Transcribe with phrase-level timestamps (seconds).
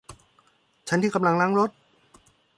[0.87, 1.69] ฉันที่กำลังล้างรถ